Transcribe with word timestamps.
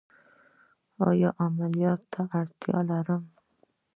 ایا 1.07 1.29
زه 1.35 1.37
عملیات 1.45 2.01
ته 2.13 2.21
اړتیا 2.39 2.79
لرم؟ 2.89 3.23